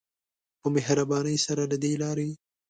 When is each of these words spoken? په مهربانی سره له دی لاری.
په 0.61 0.67
مهربانی 0.75 1.37
سره 1.45 1.63
له 1.71 1.77
دی 1.83 1.93
لاری. 2.03 2.29